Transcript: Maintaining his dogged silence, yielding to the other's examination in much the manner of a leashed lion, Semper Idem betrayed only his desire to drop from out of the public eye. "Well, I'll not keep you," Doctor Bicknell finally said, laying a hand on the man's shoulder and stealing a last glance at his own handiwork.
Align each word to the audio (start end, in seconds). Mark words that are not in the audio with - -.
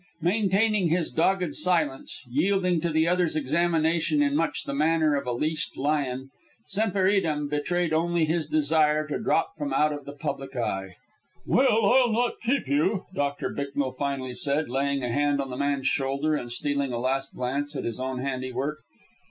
Maintaining 0.21 0.87
his 0.87 1.11
dogged 1.11 1.53
silence, 1.53 2.23
yielding 2.27 2.81
to 2.81 2.89
the 2.89 3.07
other's 3.07 3.35
examination 3.35 4.19
in 4.23 4.35
much 4.35 4.63
the 4.63 4.73
manner 4.73 5.13
of 5.15 5.27
a 5.27 5.31
leashed 5.31 5.77
lion, 5.77 6.31
Semper 6.65 7.05
Idem 7.07 7.47
betrayed 7.47 7.93
only 7.93 8.25
his 8.25 8.47
desire 8.47 9.07
to 9.07 9.19
drop 9.19 9.55
from 9.59 9.71
out 9.71 9.93
of 9.93 10.05
the 10.05 10.13
public 10.13 10.55
eye. 10.55 10.95
"Well, 11.45 11.85
I'll 11.85 12.11
not 12.11 12.39
keep 12.41 12.67
you," 12.67 13.05
Doctor 13.13 13.51
Bicknell 13.51 13.91
finally 13.91 14.33
said, 14.33 14.69
laying 14.71 15.03
a 15.03 15.11
hand 15.11 15.39
on 15.39 15.51
the 15.51 15.55
man's 15.57 15.85
shoulder 15.85 16.33
and 16.33 16.51
stealing 16.51 16.91
a 16.91 16.97
last 16.97 17.35
glance 17.35 17.75
at 17.75 17.85
his 17.85 17.99
own 17.99 18.17
handiwork. 18.21 18.79